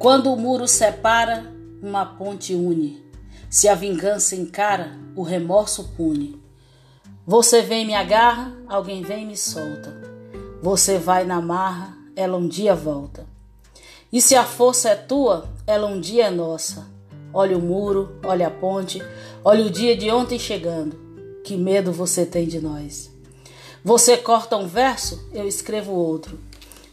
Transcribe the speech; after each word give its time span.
Quando 0.00 0.32
o 0.32 0.36
muro 0.36 0.66
separa, 0.66 1.52
uma 1.82 2.06
ponte 2.06 2.54
une. 2.54 3.04
Se 3.50 3.68
a 3.68 3.74
vingança 3.74 4.34
encara, 4.34 4.98
o 5.14 5.22
remorso 5.22 5.90
pune. 5.94 6.40
Você 7.26 7.60
vem 7.60 7.82
e 7.82 7.84
me 7.84 7.94
agarra, 7.94 8.50
alguém 8.66 9.02
vem 9.02 9.24
e 9.24 9.26
me 9.26 9.36
solta. 9.36 9.94
Você 10.62 10.96
vai 10.96 11.24
na 11.24 11.38
marra, 11.42 11.94
ela 12.16 12.38
um 12.38 12.48
dia 12.48 12.74
volta. 12.74 13.26
E 14.10 14.22
se 14.22 14.34
a 14.34 14.42
força 14.42 14.88
é 14.88 14.94
tua, 14.94 15.50
ela 15.66 15.86
um 15.86 16.00
dia 16.00 16.28
é 16.28 16.30
nossa. 16.30 16.86
Olha 17.30 17.58
o 17.58 17.60
muro, 17.60 18.18
olha 18.24 18.46
a 18.46 18.50
ponte, 18.50 19.02
olha 19.44 19.66
o 19.66 19.70
dia 19.70 19.94
de 19.94 20.10
ontem 20.10 20.38
chegando. 20.38 20.98
Que 21.44 21.58
medo 21.58 21.92
você 21.92 22.24
tem 22.24 22.48
de 22.48 22.58
nós. 22.58 23.10
Você 23.84 24.16
corta 24.16 24.56
um 24.56 24.66
verso, 24.66 25.28
eu 25.34 25.46
escrevo 25.46 25.92
outro. 25.92 26.40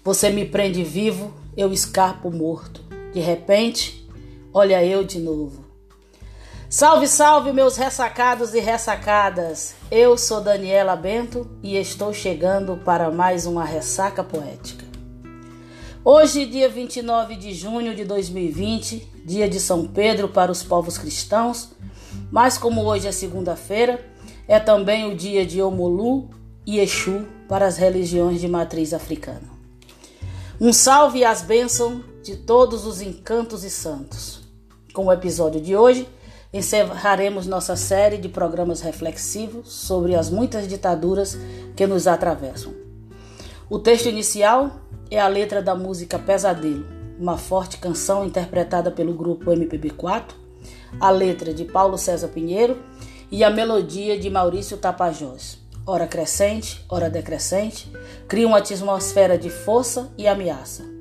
Você 0.04 0.30
me 0.30 0.44
prende 0.44 0.84
vivo, 0.84 1.34
eu 1.56 1.72
escarpo 1.72 2.30
morto. 2.30 2.86
De 3.14 3.20
repente, 3.20 4.08
olha 4.54 4.84
eu 4.84 5.04
de 5.04 5.20
novo. 5.20 5.66
Salve, 6.70 7.08
salve, 7.08 7.54
meus 7.54 7.78
ressacados 7.78 8.54
e 8.54 8.60
ressacadas! 8.60 9.74
Eu 9.90 10.18
sou 10.18 10.42
Daniela 10.42 10.98
Bento 10.98 11.50
e 11.64 11.78
estou 11.78 12.14
chegando 12.14 12.76
para 12.84 13.10
mais 13.10 13.46
uma 13.46 13.64
ressaca 13.64 14.22
poética. 14.22 14.86
Hoje, 16.04 16.46
dia 16.46 16.68
29 16.68 17.38
de 17.38 17.54
junho 17.54 17.96
de 17.96 18.04
2020, 18.04 19.08
dia 19.26 19.48
de 19.48 19.60
São 19.62 19.88
Pedro 19.88 20.28
para 20.28 20.52
os 20.52 20.62
povos 20.62 20.98
cristãos, 20.98 21.72
mas 22.30 22.58
como 22.58 22.84
hoje 22.84 23.08
é 23.08 23.12
segunda-feira, 23.14 24.06
é 24.46 24.60
também 24.60 25.10
o 25.10 25.16
dia 25.16 25.46
de 25.46 25.62
Omolu 25.62 26.30
e 26.66 26.80
Exu 26.80 27.26
para 27.48 27.66
as 27.66 27.78
religiões 27.78 28.42
de 28.42 28.48
matriz 28.48 28.94
africana. 28.94 29.50
Um 30.60 30.74
salve 30.74 31.24
as 31.24 31.42
bênçãos 31.42 32.02
de 32.28 32.36
todos 32.36 32.86
os 32.86 33.02
encantos 33.02 33.64
e 33.64 33.70
santos. 33.70 34.42
Com 34.94 35.06
o 35.06 35.14
episódio 35.14 35.62
de 35.62 35.78
hoje, 35.78 36.06
encerraremos 36.52 37.48
nossa 37.48 37.78
série 37.78 38.18
de 38.18 38.28
programas 38.28 38.82
reflexivos 38.82 39.72
sobre 39.72 40.14
as 40.14 40.30
muitas 40.30 40.68
ditaduras 40.68 41.38
que 41.74 41.88
nos 41.88 42.06
atravessam. 42.06 42.74
O 43.70 43.80
texto 43.80 44.10
inicial 44.10 44.72
é 45.10 45.18
a 45.18 45.28
letra 45.30 45.62
da 45.62 45.74
música 45.74 46.20
Pesadelo, 46.20 46.86
uma 47.18 47.38
forte 47.38 47.78
canção 47.78 48.26
interpretada 48.26 48.92
pelo 48.92 49.14
grupo 49.14 49.50
MPB4, 49.50 50.32
a 51.00 51.10
letra 51.10 51.54
de 51.54 51.64
Paulo 51.64 51.98
César 51.98 52.28
Pinheiro 52.28 52.78
e 53.32 53.42
a 53.42 53.50
melodia 53.50 54.20
de 54.20 54.30
Maurício 54.30 54.76
Tapajós. 54.76 55.60
Hora 55.86 56.06
crescente, 56.06 56.84
hora 56.90 57.10
decrescente, 57.10 57.90
cria 58.28 58.46
uma 58.46 58.58
atmosfera 58.58 59.38
de 59.38 59.50
força 59.50 60.12
e 60.18 60.28
ameaça. 60.28 60.97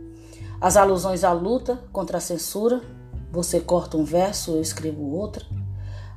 As 0.61 0.77
alusões 0.77 1.23
à 1.23 1.33
luta 1.33 1.79
contra 1.93 2.17
a 2.17 2.21
censura, 2.21 2.81
você 3.31 3.61
corta 3.61 3.99
um 3.99 4.05
verso, 4.05 4.53
eu 4.53 4.63
escrevo 4.63 5.03
outro. 5.03 5.45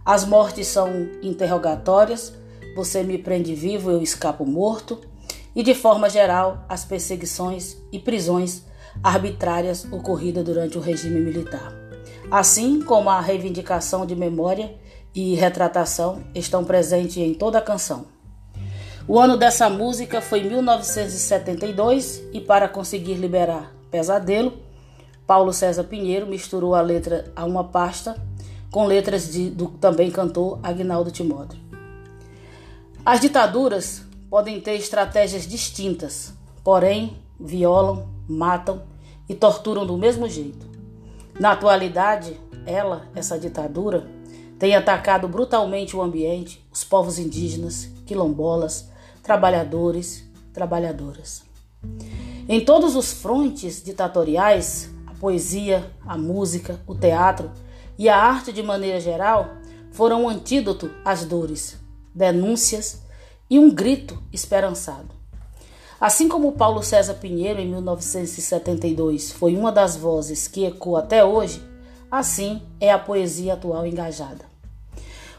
As 0.05 0.23
mortes 0.23 0.67
são 0.67 1.09
interrogatórias, 1.21 2.33
você 2.75 3.03
me 3.03 3.17
prende 3.17 3.53
vivo, 3.53 3.91
eu 3.91 4.01
escapo 4.01 4.45
morto. 4.45 5.01
E 5.53 5.61
de 5.61 5.75
forma 5.75 6.09
geral, 6.09 6.63
as 6.69 6.85
perseguições 6.85 7.75
e 7.91 7.99
prisões 7.99 8.63
arbitrárias 9.03 9.85
ocorridas 9.91 10.45
durante 10.45 10.77
o 10.77 10.81
regime 10.81 11.19
militar. 11.19 11.73
Assim 12.31 12.81
como 12.81 13.09
a 13.09 13.19
reivindicação 13.19 14.05
de 14.05 14.15
memória 14.15 14.73
e 15.13 15.35
retratação 15.35 16.23
estão 16.33 16.63
presentes 16.63 17.17
em 17.17 17.33
toda 17.33 17.57
a 17.57 17.61
canção. 17.61 18.05
O 19.05 19.19
ano 19.19 19.35
dessa 19.35 19.69
música 19.69 20.21
foi 20.21 20.43
1972 20.43 22.23
e 22.31 22.39
para 22.39 22.69
conseguir 22.69 23.15
liberar 23.15 23.78
Pesadelo, 23.91 24.53
Paulo 25.25 25.53
César 25.53 25.83
Pinheiro 25.83 26.25
misturou 26.25 26.73
a 26.73 26.81
letra 26.81 27.31
a 27.35 27.45
uma 27.45 27.63
pasta 27.63 28.15
com 28.71 28.85
letras 28.85 29.31
de, 29.31 29.49
do 29.49 29.67
também 29.67 30.11
cantor 30.11 30.59
Agnaldo 30.63 31.11
Timóteo. 31.11 31.59
As 33.05 33.19
ditaduras 33.19 34.03
podem 34.29 34.59
ter 34.61 34.75
estratégias 34.75 35.47
distintas, 35.47 36.33
porém 36.63 37.17
violam, 37.39 38.07
matam 38.27 38.83
e 39.27 39.33
torturam 39.33 39.85
do 39.85 39.97
mesmo 39.97 40.27
jeito. 40.27 40.67
Na 41.39 41.51
atualidade, 41.51 42.39
ela, 42.65 43.07
essa 43.15 43.39
ditadura, 43.39 44.07
tem 44.59 44.75
atacado 44.75 45.27
brutalmente 45.27 45.95
o 45.95 46.01
ambiente, 46.01 46.63
os 46.71 46.83
povos 46.83 47.17
indígenas, 47.17 47.89
quilombolas, 48.05 48.89
trabalhadores, 49.23 50.29
trabalhadoras. 50.53 51.43
Em 52.51 52.59
todos 52.59 52.95
os 52.95 53.13
frontes 53.13 53.83
ditatoriais, 53.83 54.89
poesia, 55.19 55.91
a 56.03 56.17
música, 56.17 56.79
o 56.87 56.95
teatro 56.95 57.51
e 57.95 58.09
a 58.09 58.17
arte 58.17 58.51
de 58.51 58.63
maneira 58.63 58.99
geral 58.99 59.51
foram 59.91 60.23
um 60.23 60.29
antídoto 60.29 60.89
às 61.05 61.25
dores, 61.25 61.77
denúncias 62.15 63.03
e 63.47 63.59
um 63.59 63.69
grito 63.69 64.19
esperançado. 64.33 65.09
Assim 66.01 66.27
como 66.27 66.53
Paulo 66.53 66.81
César 66.81 67.15
Pinheiro, 67.15 67.59
em 67.59 67.67
1972, 67.67 69.31
foi 69.31 69.55
uma 69.55 69.71
das 69.71 69.95
vozes 69.95 70.47
que 70.47 70.65
ecoa 70.65 71.01
até 71.01 71.23
hoje, 71.23 71.61
assim 72.09 72.63
é 72.79 72.91
a 72.91 72.97
poesia 72.97 73.53
atual 73.53 73.85
engajada. 73.85 74.45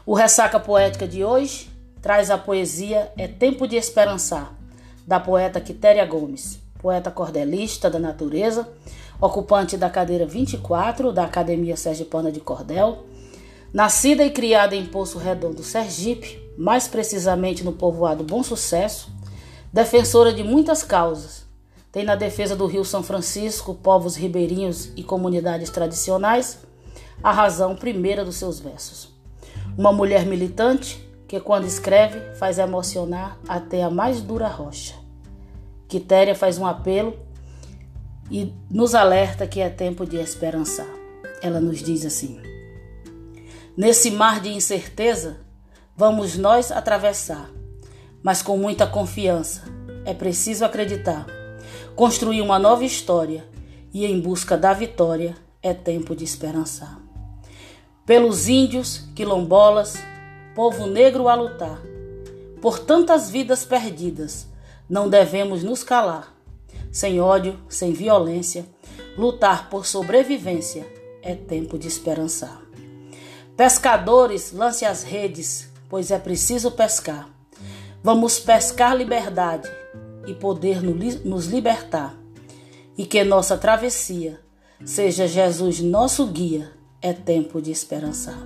O 0.05 0.13
Ressaca 0.13 0.61
Poética 0.61 1.05
de 1.05 1.25
hoje 1.25 1.69
traz 2.01 2.31
a 2.31 2.37
poesia 2.37 3.11
É 3.17 3.27
Tempo 3.27 3.67
de 3.67 3.75
Esperançar, 3.75 4.55
da 5.05 5.19
poeta 5.19 5.59
Quitéria 5.59 6.05
Gomes, 6.05 6.60
poeta 6.81 7.11
cordelista 7.11 7.89
da 7.89 7.99
natureza, 7.99 8.67
ocupante 9.19 9.77
da 9.77 9.89
cadeira 9.89 10.25
24 10.25 11.13
da 11.13 11.25
Academia 11.25 11.77
Sergipana 11.77 12.31
de 12.31 12.39
Cordel, 12.39 13.05
nascida 13.71 14.23
e 14.25 14.31
criada 14.31 14.75
em 14.75 14.85
Poço 14.85 15.19
Redondo, 15.19 15.61
Sergipe, 15.61 16.41
mais 16.57 16.87
precisamente 16.87 17.63
no 17.63 17.71
povoado 17.71 18.23
Bom 18.23 18.41
Sucesso, 18.41 19.09
defensora 19.71 20.33
de 20.33 20.43
muitas 20.43 20.83
causas. 20.83 21.45
Tem 21.91 22.03
na 22.03 22.15
defesa 22.15 22.55
do 22.55 22.65
Rio 22.65 22.83
São 22.83 23.03
Francisco, 23.03 23.75
povos 23.75 24.15
ribeirinhos 24.15 24.89
e 24.95 25.03
comunidades 25.03 25.69
tradicionais, 25.69 26.59
a 27.23 27.31
razão 27.31 27.75
primeira 27.75 28.25
dos 28.25 28.37
seus 28.37 28.59
versos. 28.59 29.09
Uma 29.77 29.91
mulher 29.91 30.25
militante 30.25 31.07
que, 31.27 31.39
quando 31.39 31.65
escreve, 31.65 32.35
faz 32.35 32.57
emocionar 32.57 33.37
até 33.47 33.83
a 33.83 33.89
mais 33.89 34.21
dura 34.21 34.47
rocha. 34.47 35.00
Quitéria 35.91 36.33
faz 36.33 36.57
um 36.57 36.65
apelo 36.65 37.19
e 38.31 38.53
nos 38.69 38.95
alerta 38.95 39.45
que 39.45 39.59
é 39.59 39.67
tempo 39.67 40.05
de 40.05 40.15
esperançar. 40.15 40.87
Ela 41.41 41.59
nos 41.59 41.79
diz 41.79 42.05
assim: 42.05 42.41
Nesse 43.75 44.09
mar 44.09 44.39
de 44.39 44.47
incerteza, 44.47 45.41
vamos 45.93 46.37
nós 46.37 46.71
atravessar, 46.71 47.51
mas 48.23 48.41
com 48.41 48.55
muita 48.55 48.87
confiança. 48.87 49.63
É 50.05 50.13
preciso 50.13 50.63
acreditar, 50.63 51.27
construir 51.93 52.39
uma 52.39 52.57
nova 52.57 52.85
história 52.85 53.45
e 53.93 54.05
em 54.05 54.17
busca 54.21 54.57
da 54.57 54.71
vitória 54.71 55.35
é 55.61 55.73
tempo 55.73 56.15
de 56.15 56.23
esperançar. 56.23 57.01
Pelos 58.05 58.47
índios, 58.47 59.09
quilombolas, 59.13 59.97
povo 60.55 60.87
negro 60.87 61.27
a 61.27 61.35
lutar, 61.35 61.81
por 62.61 62.79
tantas 62.79 63.29
vidas 63.29 63.65
perdidas, 63.65 64.49
não 64.91 65.09
devemos 65.09 65.63
nos 65.63 65.83
calar 65.83 66.31
sem 66.91 67.21
ódio, 67.21 67.57
sem 67.69 67.93
violência, 67.93 68.65
lutar 69.17 69.69
por 69.69 69.85
sobrevivência 69.85 70.85
é 71.21 71.33
tempo 71.33 71.79
de 71.79 71.87
esperançar. 71.87 72.61
Pescadores, 73.55 74.51
lance 74.51 74.83
as 74.83 75.03
redes, 75.03 75.69
pois 75.87 76.11
é 76.11 76.19
preciso 76.19 76.71
pescar. 76.71 77.29
Vamos 78.03 78.39
pescar 78.39 78.95
liberdade 78.95 79.69
e 80.27 80.33
poder 80.33 80.81
nos 80.83 81.45
libertar. 81.45 82.15
E 82.97 83.05
que 83.05 83.23
nossa 83.23 83.57
travessia 83.57 84.39
seja 84.83 85.27
Jesus 85.27 85.79
nosso 85.79 86.25
guia, 86.27 86.71
é 87.01 87.13
tempo 87.13 87.61
de 87.61 87.71
esperançar. 87.71 88.39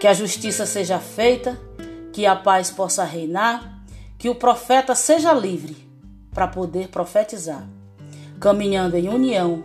Que 0.00 0.06
a 0.06 0.14
justiça 0.14 0.64
seja 0.64 0.98
feita, 0.98 1.60
que 2.12 2.24
a 2.24 2.36
paz 2.36 2.70
possa 2.70 3.04
reinar, 3.04 3.77
que 4.18 4.28
o 4.28 4.34
profeta 4.34 4.94
seja 4.96 5.32
livre 5.32 5.76
para 6.34 6.48
poder 6.48 6.88
profetizar. 6.88 7.66
Caminhando 8.40 8.96
em 8.96 9.08
união, 9.08 9.62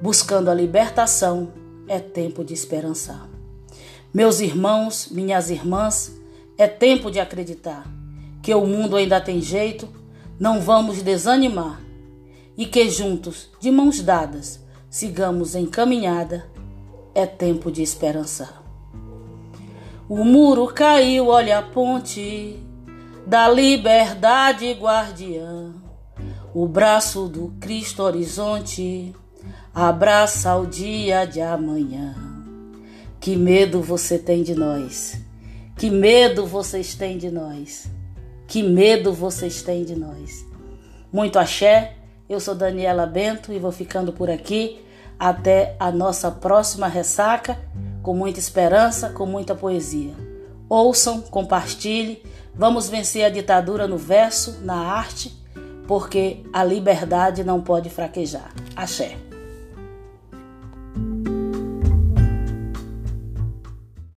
buscando 0.00 0.50
a 0.50 0.54
libertação, 0.54 1.52
é 1.86 1.98
tempo 2.00 2.42
de 2.42 2.54
esperançar. 2.54 3.28
Meus 4.12 4.40
irmãos, 4.40 5.08
minhas 5.10 5.50
irmãs, 5.50 6.12
é 6.56 6.66
tempo 6.66 7.10
de 7.10 7.20
acreditar 7.20 7.86
que 8.42 8.54
o 8.54 8.66
mundo 8.66 8.96
ainda 8.96 9.20
tem 9.20 9.40
jeito, 9.40 9.88
não 10.38 10.60
vamos 10.60 11.02
desanimar 11.02 11.80
e 12.56 12.66
que 12.66 12.88
juntos, 12.88 13.50
de 13.60 13.70
mãos 13.70 14.02
dadas, 14.02 14.60
sigamos 14.88 15.54
em 15.54 15.66
caminhada, 15.66 16.46
é 17.14 17.26
tempo 17.26 17.70
de 17.70 17.82
esperançar. 17.82 18.62
O 20.08 20.24
muro 20.24 20.66
caiu, 20.66 21.28
olha 21.28 21.58
a 21.58 21.62
ponte 21.62 22.58
da 23.30 23.48
liberdade 23.48 24.72
guardiã 24.72 25.72
o 26.52 26.66
braço 26.66 27.28
do 27.28 27.54
Cristo 27.60 28.02
horizonte 28.02 29.14
abraça 29.72 30.56
o 30.56 30.66
dia 30.66 31.24
de 31.24 31.40
amanhã. 31.40 32.16
Que 33.20 33.36
medo 33.36 33.80
você 33.80 34.18
tem 34.18 34.42
de 34.42 34.52
nós. 34.52 35.16
Que 35.76 35.88
medo 35.88 36.44
vocês 36.44 36.96
têm 36.96 37.18
de 37.18 37.30
nós. 37.30 37.88
Que 38.48 38.64
medo 38.64 39.12
vocês 39.12 39.62
têm 39.62 39.84
de 39.84 39.94
nós. 39.94 40.44
Muito 41.12 41.38
axé. 41.38 41.94
Eu 42.28 42.40
sou 42.40 42.56
Daniela 42.56 43.06
Bento 43.06 43.52
e 43.52 43.60
vou 43.60 43.70
ficando 43.70 44.12
por 44.12 44.28
aqui 44.28 44.84
até 45.16 45.76
a 45.78 45.92
nossa 45.92 46.32
próxima 46.32 46.88
ressaca, 46.88 47.56
com 48.02 48.12
muita 48.12 48.40
esperança, 48.40 49.10
com 49.10 49.24
muita 49.24 49.54
poesia. 49.54 50.29
Ouçam, 50.70 51.20
compartilhe, 51.20 52.22
vamos 52.54 52.88
vencer 52.88 53.24
a 53.24 53.28
ditadura 53.28 53.88
no 53.88 53.98
verso, 53.98 54.60
na 54.62 54.76
arte, 54.76 55.36
porque 55.88 56.44
a 56.52 56.62
liberdade 56.62 57.42
não 57.42 57.60
pode 57.60 57.90
fraquejar. 57.90 58.54
Axé. 58.76 59.29